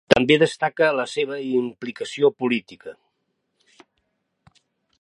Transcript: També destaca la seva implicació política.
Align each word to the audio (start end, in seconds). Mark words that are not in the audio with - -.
També 0.11 0.35
destaca 0.43 0.87
la 0.99 1.03
seva 1.11 1.37
implicació 1.59 2.31
política. 2.39 2.97